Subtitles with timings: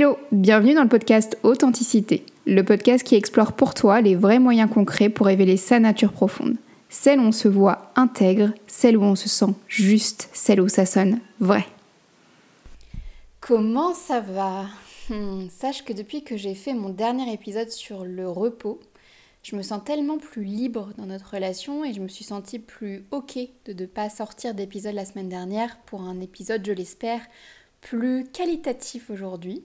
[0.00, 4.70] Hello, bienvenue dans le podcast Authenticité, le podcast qui explore pour toi les vrais moyens
[4.70, 6.54] concrets pour révéler sa nature profonde.
[6.88, 10.86] Celle où on se voit intègre, celle où on se sent juste, celle où ça
[10.86, 11.66] sonne vrai.
[13.40, 14.66] Comment ça va?
[15.10, 18.78] Hmm, Sache que depuis que j'ai fait mon dernier épisode sur le repos,
[19.42, 23.04] je me sens tellement plus libre dans notre relation et je me suis sentie plus
[23.10, 27.22] ok de ne pas sortir d'épisode la semaine dernière pour un épisode, je l'espère,
[27.80, 29.64] plus qualitatif aujourd'hui.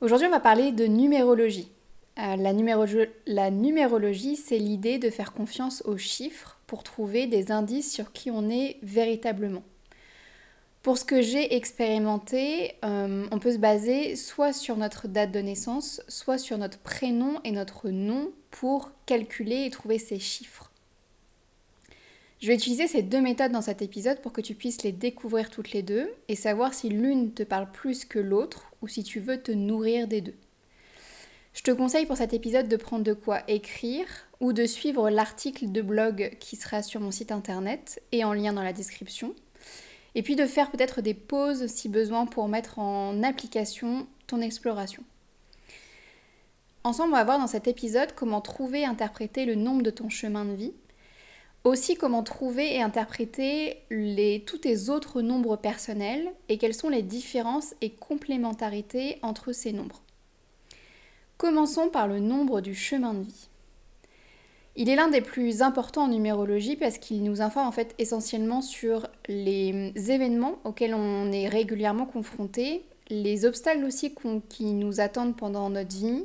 [0.00, 1.70] Aujourd'hui, on va parler de numérologie.
[2.18, 8.10] Euh, la, numérologie, c'est l'idée de faire confiance aux chiffres pour trouver des indices sur
[8.12, 9.62] qui on est véritablement.
[10.82, 15.40] Pour ce que j'ai expérimenté, euh, on peut se baser soit sur notre date de
[15.40, 20.69] naissance, soit sur notre prénom et notre nom pour calculer et trouver ces chiffres.
[22.40, 25.50] Je vais utiliser ces deux méthodes dans cet épisode pour que tu puisses les découvrir
[25.50, 29.20] toutes les deux et savoir si l'une te parle plus que l'autre ou si tu
[29.20, 30.36] veux te nourrir des deux.
[31.52, 34.06] Je te conseille pour cet épisode de prendre de quoi écrire
[34.40, 38.54] ou de suivre l'article de blog qui sera sur mon site internet et en lien
[38.54, 39.34] dans la description.
[40.14, 45.04] Et puis de faire peut-être des pauses si besoin pour mettre en application ton exploration.
[46.84, 50.08] Ensemble, on va voir dans cet épisode comment trouver et interpréter le nombre de ton
[50.08, 50.72] chemin de vie
[51.64, 57.02] aussi comment trouver et interpréter les, tous tes autres nombres personnels et quelles sont les
[57.02, 60.02] différences et complémentarités entre ces nombres.
[61.36, 63.48] Commençons par le nombre du chemin de vie.
[64.76, 68.62] Il est l'un des plus importants en numérologie parce qu'il nous informe en fait essentiellement
[68.62, 74.14] sur les événements auxquels on est régulièrement confronté, les obstacles aussi
[74.48, 76.24] qui nous attendent pendant notre vie,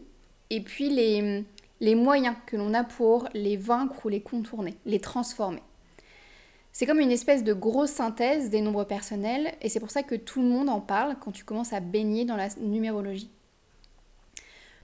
[0.51, 1.43] et puis les,
[1.79, 5.61] les moyens que l'on a pour les vaincre ou les contourner, les transformer.
[6.71, 10.15] C'est comme une espèce de grosse synthèse des nombres personnels et c'est pour ça que
[10.15, 13.29] tout le monde en parle quand tu commences à baigner dans la numérologie.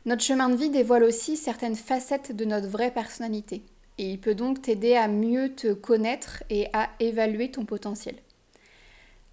[0.06, 3.64] Notre chemin de vie dévoile aussi certaines facettes de notre vraie personnalité
[3.98, 8.16] et il peut donc t'aider à mieux te connaître et à évaluer ton potentiel.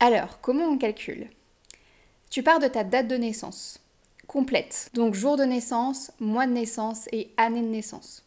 [0.01, 1.29] Alors, comment on calcule?
[2.31, 3.81] Tu pars de ta date de naissance
[4.29, 4.91] complète.
[4.95, 8.25] Donc jour de naissance, mois de naissance et année de naissance.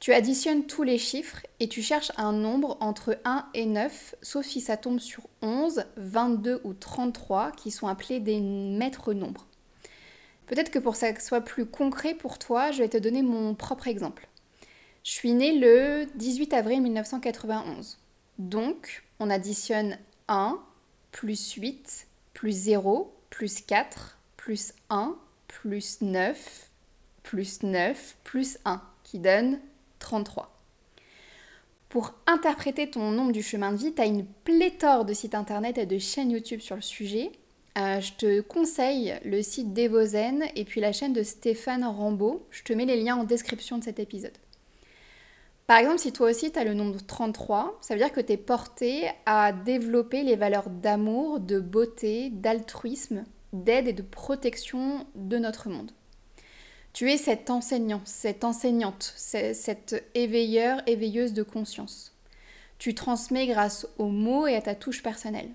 [0.00, 4.46] Tu additionnes tous les chiffres et tu cherches un nombre entre 1 et 9, sauf
[4.46, 9.46] si ça tombe sur 11, 22 ou 33 qui sont appelés des maîtres nombres.
[10.46, 13.54] Peut-être que pour que ça soit plus concret pour toi, je vais te donner mon
[13.54, 14.28] propre exemple.
[15.04, 17.98] Je suis née le 18 avril 1991.
[18.38, 19.98] Donc, on additionne
[20.28, 20.60] 1
[21.12, 25.16] plus 8 plus 0 plus 4 plus 1
[25.60, 26.70] plus 9
[27.22, 29.60] plus 9 plus 1 qui donne
[29.98, 30.50] 33.
[31.88, 35.78] Pour interpréter ton nombre du chemin de vie, tu as une pléthore de sites internet
[35.78, 37.32] et de chaînes YouTube sur le sujet.
[37.78, 42.46] Euh, je te conseille le site d'Evozen et puis la chaîne de Stéphane Rambaud.
[42.50, 44.36] Je te mets les liens en description de cet épisode.
[45.66, 48.32] Par exemple, si toi aussi tu as le nombre 33, ça veut dire que tu
[48.32, 55.38] es porté à développer les valeurs d'amour, de beauté, d'altruisme d'aide et de protection de
[55.38, 55.90] notre monde.
[56.92, 62.14] Tu es cet enseignant, cette enseignante, cette éveilleur, éveilleuse de conscience.
[62.78, 65.50] Tu transmets grâce aux mots et à ta touche personnelle.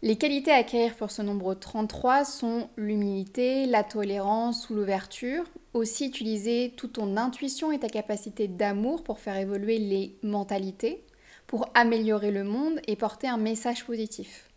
[0.00, 5.44] Les qualités à acquérir pour ce nombre 33 sont l'humilité, la tolérance ou l'ouverture.
[5.74, 11.04] Aussi utiliser toute ton intuition et ta capacité d'amour pour faire évoluer les mentalités,
[11.46, 14.47] pour améliorer le monde et porter un message positif.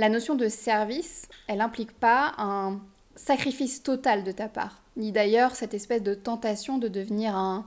[0.00, 2.80] La notion de service, elle n'implique pas un
[3.16, 7.66] sacrifice total de ta part, ni d'ailleurs cette espèce de tentation de devenir un,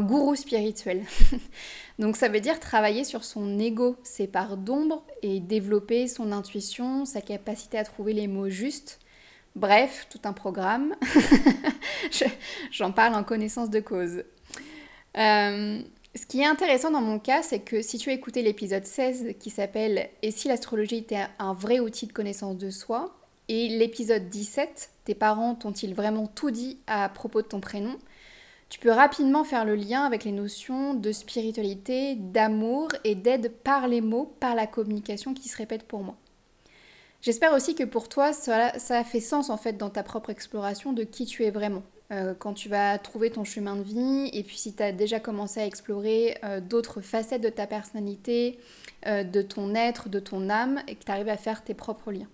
[0.00, 1.04] gourou spirituel.
[2.00, 7.04] Donc ça veut dire travailler sur son ego, ses parts d'ombre et développer son intuition,
[7.04, 8.98] sa capacité à trouver les mots justes.
[9.54, 10.96] Bref, tout un programme.
[12.72, 14.24] J'en parle en connaissance de cause.
[15.16, 15.82] Euh,
[16.14, 19.34] ce qui est intéressant dans mon cas, c'est que si tu as écouté l'épisode 16
[19.38, 23.16] qui s'appelle Et si l'astrologie était un vrai outil de connaissance de soi?
[23.48, 27.96] et l'épisode 17 Tes parents t'ont-ils vraiment tout dit à propos de ton prénom?
[28.70, 33.88] tu peux rapidement faire le lien avec les notions de spiritualité, d'amour et d'aide par
[33.88, 36.16] les mots, par la communication qui se répète pour moi.
[37.20, 40.92] J'espère aussi que pour toi, ça, a fait sens en fait dans ta propre exploration
[40.92, 41.82] de qui tu es vraiment.
[42.12, 45.20] Euh, quand tu vas trouver ton chemin de vie et puis si tu as déjà
[45.20, 48.58] commencé à explorer euh, d'autres facettes de ta personnalité,
[49.06, 52.10] euh, de ton être, de ton âme et que tu arrives à faire tes propres
[52.10, 52.28] liens.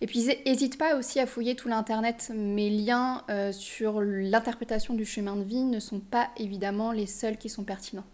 [0.00, 2.32] Et puis n'hésite pas aussi à fouiller tout l'internet.
[2.34, 3.22] Mes liens
[3.52, 8.06] sur l'interprétation du chemin de vie ne sont pas évidemment les seuls qui sont pertinents.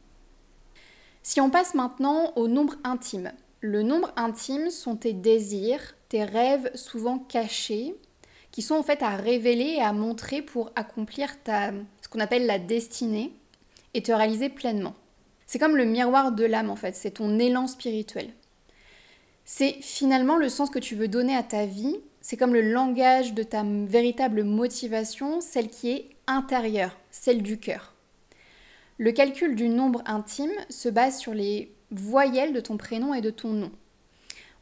[1.22, 3.30] Si on passe maintenant au nombre intime.
[3.60, 7.94] Le nombre intime sont tes désirs, tes rêves souvent cachés,
[8.56, 12.46] qui sont en fait à révéler et à montrer pour accomplir ta, ce qu'on appelle
[12.46, 13.34] la destinée
[13.92, 14.94] et te réaliser pleinement.
[15.44, 18.30] C'est comme le miroir de l'âme en fait, c'est ton élan spirituel.
[19.44, 23.34] C'est finalement le sens que tu veux donner à ta vie, c'est comme le langage
[23.34, 27.92] de ta véritable motivation, celle qui est intérieure, celle du cœur.
[28.96, 33.28] Le calcul du nombre intime se base sur les voyelles de ton prénom et de
[33.28, 33.70] ton nom.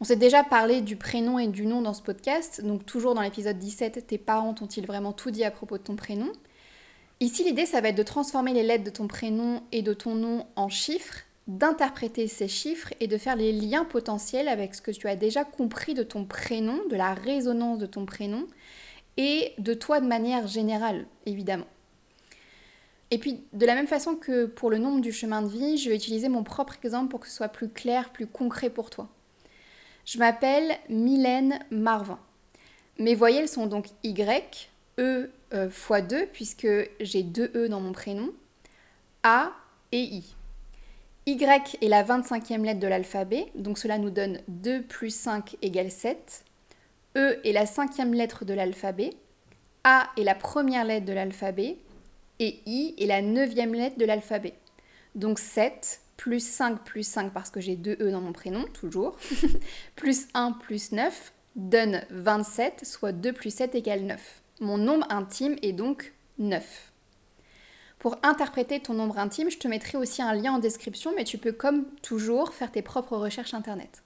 [0.04, 3.22] On s'est déjà parlé du prénom et du nom dans ce podcast, donc toujours dans
[3.22, 6.30] l'épisode 17, tes parents t'ont-ils vraiment tout dit à propos de ton prénom?
[7.20, 10.14] Ici, l'idée, ça va être de transformer les lettres de ton prénom et de ton
[10.14, 14.90] nom en chiffres, d'interpréter ces chiffres et de faire les liens potentiels avec ce que
[14.90, 18.46] tu as déjà compris de ton prénom, de la résonance de ton prénom
[19.16, 21.68] et de toi de manière générale, évidemment.
[23.10, 25.88] Et puis, de la même façon que pour le nombre du chemin de vie, je
[25.88, 29.08] vais utiliser mon propre exemple pour que ce soit plus clair, plus concret pour toi.
[30.04, 32.18] Je m'appelle Mylène Marvin.
[32.98, 36.68] Mes voyelles sont donc Y, E euh, fois 2, puisque
[37.00, 38.30] j'ai deux E dans mon prénom,
[39.22, 39.52] A
[39.92, 40.34] et I.
[41.26, 41.42] Y
[41.80, 46.44] est la 25e lettre de l'alphabet, donc cela nous donne 2 plus 5 égale 7.
[47.16, 49.10] E est la cinquième lettre de l'alphabet.
[49.84, 51.78] A est la première lettre de l'alphabet.
[52.40, 54.54] Et I est la neuvième lettre de l'alphabet.
[55.14, 59.16] Donc 7 plus 5 plus 5 parce que j'ai deux E dans mon prénom, toujours,
[59.96, 64.42] plus 1 plus 9 donne 27, soit 2 plus 7 égale 9.
[64.60, 66.92] Mon nombre intime est donc 9.
[67.98, 71.38] Pour interpréter ton nombre intime, je te mettrai aussi un lien en description, mais tu
[71.38, 74.02] peux comme toujours faire tes propres recherches Internet.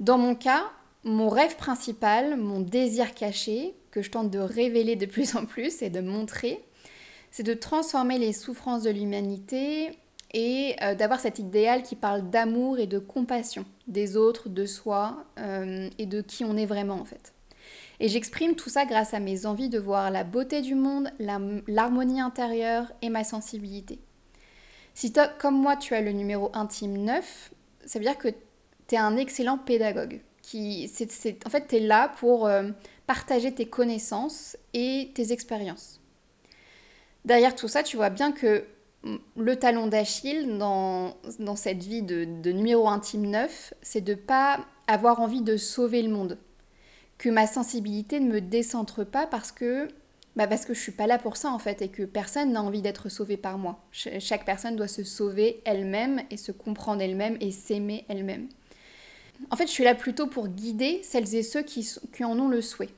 [0.00, 0.64] Dans mon cas,
[1.04, 5.82] mon rêve principal, mon désir caché, que je tente de révéler de plus en plus
[5.82, 6.64] et de montrer,
[7.30, 9.96] c'est de transformer les souffrances de l'humanité
[10.32, 15.24] et euh, d'avoir cet idéal qui parle d'amour et de compassion des autres, de soi
[15.38, 17.32] euh, et de qui on est vraiment en fait.
[17.98, 22.20] Et j'exprime tout ça grâce à mes envies de voir la beauté du monde, l'harmonie
[22.20, 23.98] intérieure et ma sensibilité.
[24.94, 27.52] Si comme moi, tu as le numéro intime 9,
[27.84, 30.20] ça veut dire que tu es un excellent pédagogue.
[30.42, 30.90] Qui,
[31.46, 32.70] en fait, tu es là pour euh,
[33.06, 36.00] partager tes connaissances et tes expériences.
[37.24, 38.64] Derrière tout ça, tu vois bien que
[39.04, 44.60] le talon d'Achille dans, dans, cette vie de, de numéro intime 9, c'est de pas
[44.86, 46.38] avoir envie de sauver le monde
[47.20, 49.88] que ma sensibilité ne me décentre pas parce que
[50.36, 52.62] bah parce que je suis pas là pour ça en fait et que personne n'a
[52.62, 53.84] envie d'être sauvé par moi.
[53.92, 58.48] chaque personne doit se sauver elle-même et se comprendre elle-même et s'aimer elle-même.
[59.50, 62.48] En fait, je suis là plutôt pour guider celles et ceux qui, qui, en ont
[62.48, 62.90] le souhait.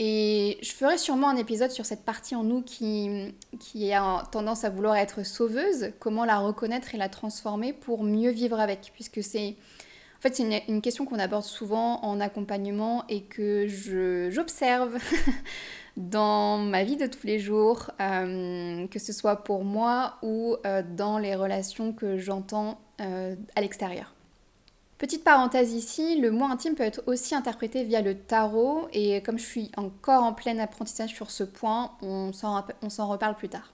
[0.00, 4.64] Et je ferai sûrement un épisode sur cette partie en nous qui, qui a tendance
[4.64, 9.22] à vouloir être sauveuse, comment la reconnaître et la transformer pour mieux vivre avec, puisque
[9.22, 9.56] c'est
[10.18, 14.96] en fait, une, question qu'on aborde souvent en accompagnement et que j'observe
[15.98, 20.82] dans ma vie de tous les jours, euh, que ce soit pour moi ou euh,
[20.96, 24.13] dans les relations que j'entends euh, à l'extérieur.
[24.98, 29.38] Petite parenthèse ici, le moi intime peut être aussi interprété via le tarot et comme
[29.38, 33.72] je suis encore en plein apprentissage sur ce point, on s'en reparle plus tard.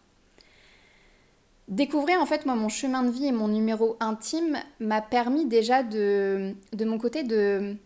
[1.69, 5.82] Découvrir en fait moi mon chemin de vie et mon numéro intime m'a permis déjà
[5.82, 7.76] de, de mon côté de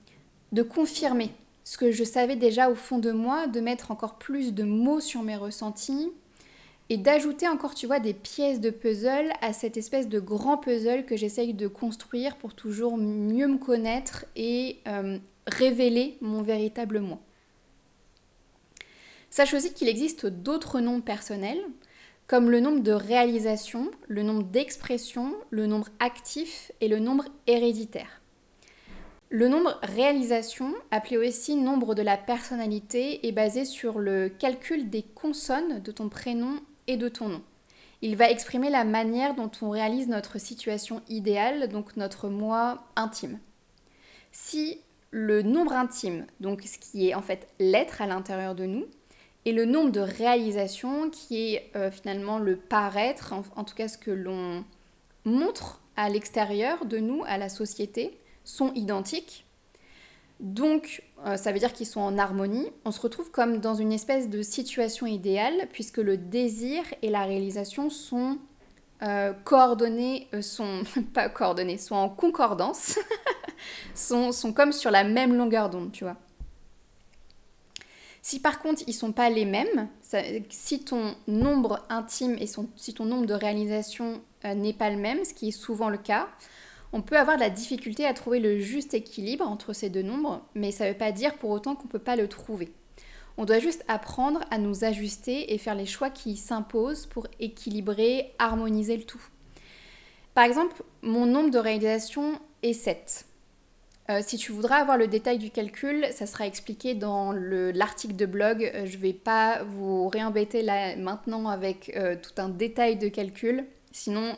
[0.62, 1.32] confirmer
[1.64, 5.00] ce que je savais déjà au fond de moi, de mettre encore plus de mots
[5.00, 6.12] sur mes ressentis
[6.91, 11.07] et d'ajouter encore, tu vois, des pièces de puzzle à cette espèce de grand puzzle
[11.07, 17.19] que j'essaye de construire pour toujours mieux me connaître et euh, révéler mon véritable moi.
[19.31, 21.62] Sache aussi qu'il existe d'autres noms personnels
[22.26, 28.23] comme le nombre de réalisations, le nombre d'expressions, le nombre actif et le nombre héréditaire.
[29.31, 35.03] Le nombre réalisation, appelé aussi nombre de la personnalité, est basé sur le calcul des
[35.03, 37.43] consonnes de ton prénom et de ton nom.
[38.03, 43.38] Il va exprimer la manière dont on réalise notre situation idéale, donc notre moi intime.
[44.33, 48.85] Si le nombre intime, donc ce qui est en fait l'être à l'intérieur de nous,
[49.45, 53.99] et le nombre de réalisations qui est euh, finalement le paraître, en, tout cas ce
[53.99, 54.64] que l'on
[55.25, 59.43] montre à l'extérieur de nous, à la société, sont identiques.
[60.41, 62.71] Donc euh, ça veut dire qu'ils sont en harmonie.
[62.85, 67.25] On se retrouve comme dans une espèce de situation idéale puisque le désir et la
[67.25, 68.38] réalisation sont
[69.03, 70.83] euh, coordonnés, sont
[71.14, 72.99] pas coordonnés, sont en concordance,
[73.95, 76.17] sont, sont comme sur la même longueur d'onde, tu vois.
[78.23, 79.88] Si par contre ils sont pas les mêmes,
[80.49, 85.25] si ton nombre intime et si ton nombre de réalisations euh, n'est pas le même,
[85.25, 86.29] ce qui est souvent le cas,
[86.94, 90.40] on peut avoir de la difficulté à trouver le juste équilibre entre ces deux nombres,
[90.54, 92.70] mais ça ne veut pas dire pour autant qu'on ne peut pas le trouver.
[93.36, 98.32] On doit juste apprendre à nous ajuster et faire les choix qui s'imposent pour équilibrer,
[98.38, 99.20] harmoniser le tout.
[100.34, 103.26] Par exemple, mon nombre de réalisations est 7.
[104.10, 108.26] Euh, si tu voudras avoir le détail du calcul, ça sera expliqué dans l'article de
[108.26, 108.70] blog.
[108.72, 113.08] Euh, je ne vais pas vous réembêter là maintenant avec euh, tout un détail de
[113.08, 113.66] calcul.
[113.96, 114.36] Sinon,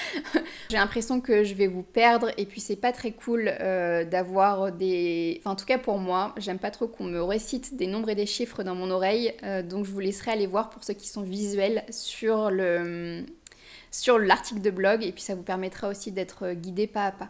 [0.70, 3.44] j'ai l'impression que je vais vous perdre et puis c'est pas très cool
[4.10, 5.36] d'avoir des...
[5.40, 8.14] Enfin, en tout cas pour moi, j'aime pas trop qu'on me récite des nombres et
[8.14, 9.34] des chiffres dans mon oreille.
[9.68, 12.50] donc je vous laisserai aller voir pour ceux qui sont visuels sur
[13.90, 17.28] sur l'article de blog et puis ça vous permettra aussi d'être guidé pas à pas.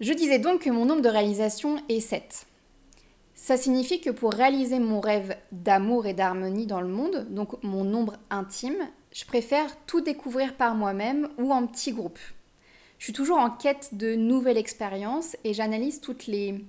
[0.00, 2.46] Je disais donc que mon nombre de réalisations est 7.
[3.34, 7.84] Ça signifie que pour réaliser mon rêve d'amour et d'harmonie dans le monde, donc mon
[7.84, 12.18] nombre intime, je préfère tout découvrir par moi-même ou en petits groupes.
[12.98, 16.64] Je suis toujours en quête de nouvelles expériences et j'analyse toutes les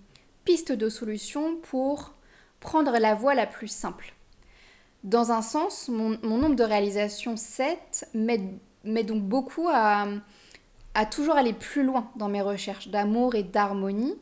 [0.45, 2.13] pistes de solutions pour
[2.59, 4.13] prendre la voie la plus simple.
[5.03, 8.59] Dans un sens, mon, nombre de réalisations 7 m'aide
[9.05, 10.07] donc beaucoup à,
[10.93, 14.17] à toujours aller plus loin dans mes recherches d'amour et d'harmonie.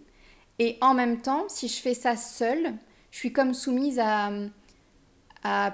[0.60, 2.74] Et en même temps, si je fais ça seule,
[3.12, 4.32] je suis comme soumise à,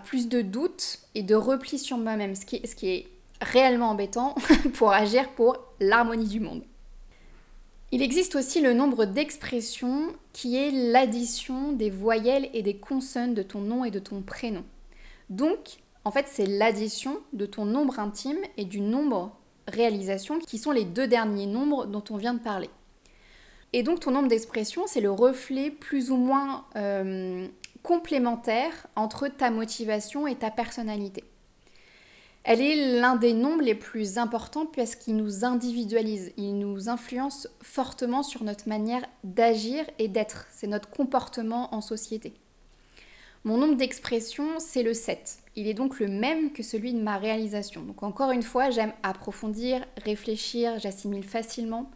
[0.06, 3.08] plus de doutes et de repli sur moi-même, ce qui, est
[3.42, 4.36] réellement embêtant
[4.74, 6.64] pour agir pour l'harmonie du monde.
[7.92, 13.44] Il existe aussi le nombre d'expressions qui est l'addition des voyelles et des consonnes de
[13.44, 14.64] ton nom et de ton prénom.
[15.30, 20.72] Donc, en fait, c'est l'addition de ton nombre intime et du nombre réalisations, qui sont
[20.72, 22.70] les deux derniers nombres dont on vient de parler.
[23.74, 27.48] Et donc ton nombre d'expressions, c'est le reflet plus ou moins euh,
[27.88, 31.24] complémentaire entre ta motivation et ta personnalité.
[32.44, 38.24] Elle est l'un des nombres les plus importants puisqu'il nous individualise, il nous influence fortement
[38.24, 42.34] sur notre manière d'agir et d'être, c'est notre comportement en société.
[43.46, 45.38] Mon nombre d'expressions, c'est le 7.
[45.56, 47.84] Il est donc le même que celui de ma réalisation.
[47.84, 51.90] Donc encore une fois, j'aime approfondir, réfléchir, j'assimile facilement,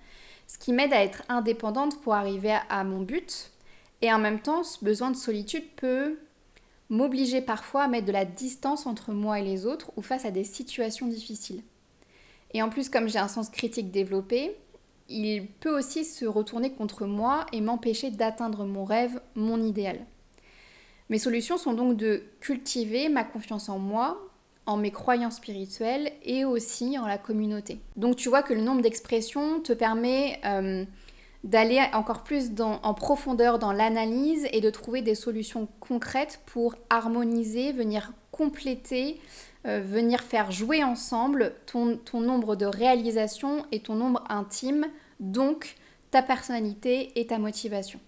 [0.47, 3.51] ce qui m'aide à être indépendante pour arriver à mon but.
[4.01, 6.17] Et en même temps, ce besoin de solitude peut
[6.89, 10.31] m'obliger parfois à mettre de la distance entre moi et les autres ou face à
[10.31, 11.63] des situations difficiles.
[12.53, 14.55] Et en plus, comme j'ai un sens critique développé,
[15.07, 20.05] il peut aussi se retourner contre moi et m'empêcher d'atteindre mon rêve, mon idéal.
[21.09, 24.17] Mes solutions sont donc de cultiver ma confiance en moi,
[24.65, 27.79] en mes croyances spirituelles et aussi en la communauté.
[27.97, 30.85] Donc tu vois que le nombre d'expressions te permet euh,
[31.43, 37.71] d'aller encore plus en profondeur dans l'analyse et de trouver des solutions concrètes pour harmoniser,
[37.71, 39.19] venir compléter,
[39.65, 44.87] euh, venir faire jouer ensemble ton, nombre de réalisations et ton nombre intime,
[45.19, 45.75] donc
[46.09, 47.99] ta personnalité et ta motivation.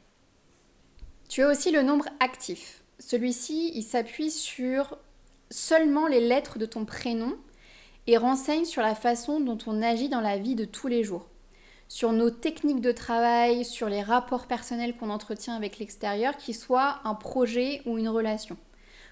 [1.30, 2.84] Tu as aussi le nombre actif.
[3.00, 4.98] Celui-ci, il s'appuie sur
[5.50, 7.36] seulement les lettres de ton prénom
[8.08, 11.28] et renseigne sur la façon dont on agit dans la vie de tous les jours,
[11.94, 17.00] sur nos techniques de travail, sur les rapports personnels qu'on entretient avec l'extérieur, qui soit
[17.04, 18.58] un projet ou une relation.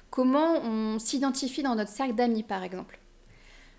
[0.10, 2.98] Comment on s'identifie dans notre cercle d'amis, par exemple?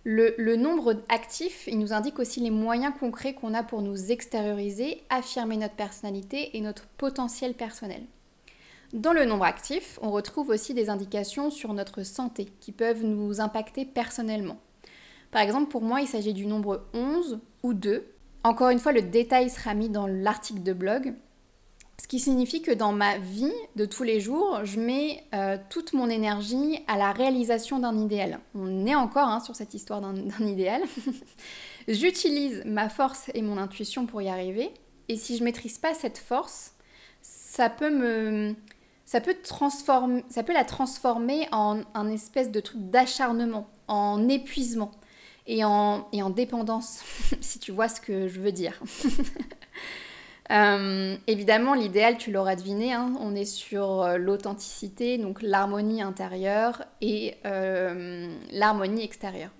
[0.05, 4.13] Le, le, nombre actif, il nous indique aussi les moyens concrets qu'on a pour nous
[4.13, 8.05] extérioriser, affirmer notre personnalité et notre potentiel personnel.
[8.93, 13.41] Dans le nombre actif, on retrouve aussi des indications sur notre santé qui peuvent nous
[13.41, 14.59] impacter personnellement.
[15.33, 18.12] Par exemple, pour moi, il s'agit du nombre 11 ou 2.
[18.45, 21.15] Encore une fois, le détail sera mis dans l'article de blog.
[22.01, 25.93] Ce qui signifie que dans ma vie de tous les jours, je mets euh, toute
[25.93, 28.41] mon énergie à la réalisation d'un idéal.
[28.57, 30.83] On est encore hein, sur cette histoire d'un idéal.
[31.89, 34.73] J'utilise ma force et mon intuition pour y arriver.
[35.09, 36.75] Et si je maîtrise pas cette force,
[37.23, 38.57] ça peut me
[39.05, 44.91] ça peut, ça peut la transformer en un espèce de truc d'acharnement, en épuisement
[45.47, 47.03] et en, dépendance,
[47.41, 48.81] si tu vois ce que je veux dire.
[50.51, 56.83] Euh, évidemment, l'idéal, tu l'auras deviné, hein, on est sur euh, l'authenticité, donc l'harmonie intérieure
[57.01, 59.53] et euh, l'harmonie extérieure.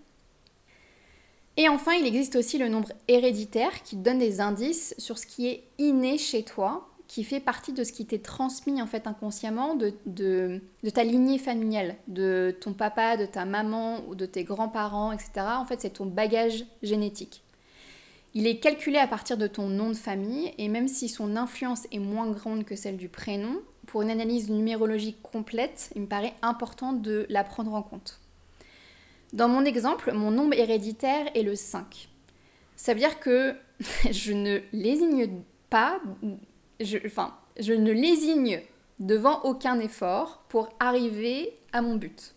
[1.57, 5.49] Et enfin, il existe aussi le nombre héréditaire qui donne des indices sur ce qui
[5.49, 9.75] est inné chez toi qui fait partie de ce qui t'est transmis en fait inconsciemment
[9.75, 10.63] de, de,
[10.95, 15.31] ta lignée familiale, de ton papa, de ta maman ou de tes grands-parents, etc.
[15.59, 17.43] En fait, c'est ton bagage génétique.
[18.33, 21.87] Il est calculé à partir de ton nom de famille et même si son influence
[21.93, 26.33] est moins grande que celle du prénom, pour une analyse numérologique complète, il me paraît
[26.41, 28.21] important de la prendre en compte.
[29.35, 32.09] Dans mon exemple, mon nombre héréditaire est le 5.
[32.75, 33.55] Ça veut dire que
[34.11, 36.01] je ne lésigne pas
[36.85, 38.63] je, enfin, je ne lésigne
[38.99, 42.35] devant aucun effort pour arriver à mon but.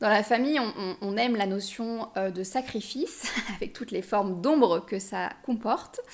[0.00, 0.58] Dans la famille,
[1.02, 6.00] on, aime la notion euh, de sacrifice, avec toutes les formes d'ombre que ça comporte.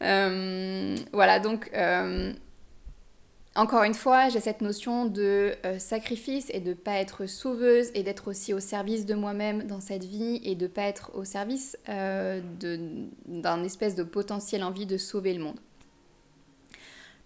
[0.00, 2.32] Euh, voilà, donc euh,
[3.56, 8.04] encore une fois, j'ai cette notion de sacrifice et de ne pas être sauveuse et
[8.04, 11.24] d'être aussi au service de moi-même dans cette vie et de ne pas être au
[11.24, 15.58] service d'un espèce de potentiel envie de sauver le monde.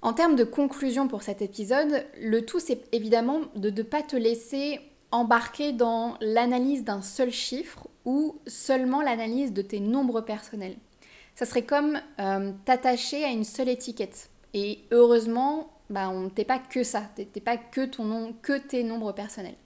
[0.03, 4.17] En termes de conclusion pour cet épisode, le tout c'est évidemment de ne pas te
[4.17, 4.81] laisser
[5.13, 10.77] embarquer dans l'analyse d'un seul chiffre ou seulement l'analyse de tes nombres personnels.
[11.37, 14.29] Ça serait comme euh, t'attacher à une seule étiquette.
[14.55, 18.83] Et heureusement, bah, on t'es pas que ça, t'es pas que ton nom, que tes
[18.83, 19.57] nombres personnels.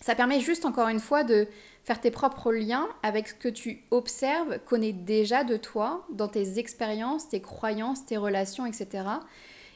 [0.00, 1.46] Ça permet juste encore une fois de
[1.84, 6.58] faire tes propres liens avec ce que tu observes, connais déjà de toi, dans tes
[6.58, 9.04] expériences, tes croyances, tes relations, etc.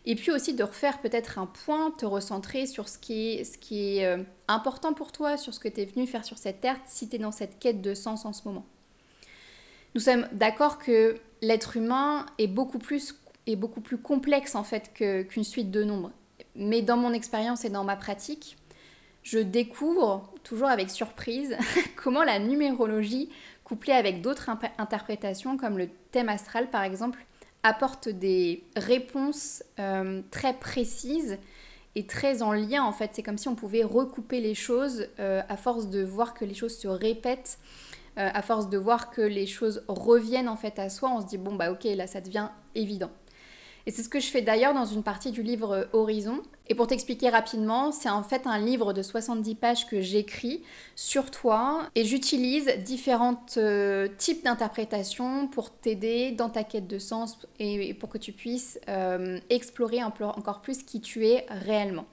[0.05, 3.41] Et puis aussi de refaire peut-être un point, te recentrer sur ce qui
[3.73, 6.77] est, euh, important pour toi, sur ce que tu es venu faire sur cette terre,
[6.87, 8.65] si tu es dans cette quête de sens en ce moment.
[9.97, 13.17] Nous sommes d'accord que l'être humain est beaucoup plus,
[13.49, 16.13] est beaucoup plus complexe en fait qu'une suite de nombres.
[16.55, 18.57] Mais dans mon expérience et dans ma pratique,
[19.27, 21.57] je découvre toujours avec surprise
[21.97, 23.29] comment la numérologie,
[23.65, 27.27] couplée avec d'autres interprétations comme le thème astral par exemple,
[27.65, 31.39] apporte des réponses euh, très précises
[31.97, 33.11] et très en lien en fait.
[33.15, 36.55] C'est comme si on pouvait recouper les choses euh, à force de voir que les
[36.55, 37.59] choses se répètent,
[38.19, 41.11] euh, à force de voir que les choses reviennent en fait à soi.
[41.13, 43.11] On se dit bon bah ok là ça devient évident.
[43.87, 46.43] Et c'est ce que je fais d'ailleurs dans une partie du livre Horizon.
[46.69, 50.63] Et pour t'expliquer rapidement, c'est en fait un livre de 70 pages que j'écris
[50.97, 57.39] sur toi et j'utilise différents euh, types d'interprétations pour t'aider dans ta quête de sens
[57.61, 62.07] et pour que tu puisses euh, explorer encore plus qui tu es réellement.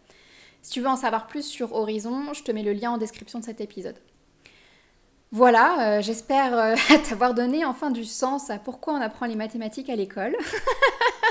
[0.62, 3.40] Si tu veux en savoir plus sur Horizon, je te mets le lien en description
[3.40, 3.98] de cet épisode.
[5.32, 6.76] Voilà, euh, j'espère
[7.10, 10.38] t'avoir donné enfin du sens à pourquoi on apprend les mathématiques à l'école.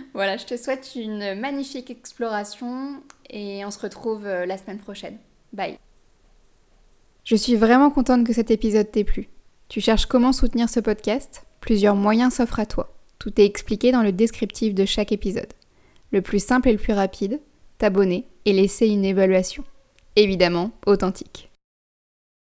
[0.14, 5.18] voilà, je te souhaite une magnifique exploration et on se retrouve euh, la semaine prochaine.
[5.52, 5.78] Bye.
[7.24, 9.28] Je suis vraiment contente que cet épisode t'ait plu.
[9.68, 11.44] Tu cherches comment soutenir ce podcast?
[11.60, 12.94] Plusieurs moyens s'offrent à toi.
[13.18, 15.52] Tout est expliqué dans le descriptif de chaque épisode.
[16.12, 17.40] Le plus simple et le plus rapide,
[17.78, 19.62] t'abonner et laisser une évaluation.
[20.16, 21.49] Évidemment, authentique.